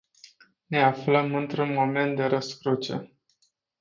[0.67, 3.13] Ne aflăm într-un moment de răscruce.